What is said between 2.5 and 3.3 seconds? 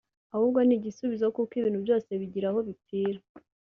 aho bipfira